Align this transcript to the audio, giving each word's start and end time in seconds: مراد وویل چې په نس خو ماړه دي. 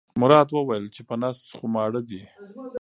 مراد 0.21 0.49
وویل 0.51 0.85
چې 0.95 1.01
په 1.07 1.15
نس 1.21 1.37
خو 1.57 1.65
ماړه 1.75 2.01
دي. 2.09 2.21